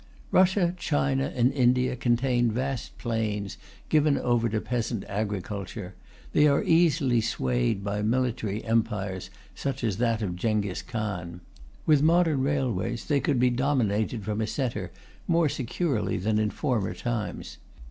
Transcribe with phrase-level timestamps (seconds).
[0.31, 5.93] Russia, China, and India contain vast plains given over to peasant agriculture;
[6.33, 11.41] they are easily swayed by military empires such as that of Jenghis Khan;
[11.85, 14.91] with modern railways, they could be dominated from a centre
[15.27, 17.59] more securely than in former times.